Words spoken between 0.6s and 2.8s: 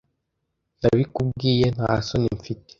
ndabikubwiye nta soni mfite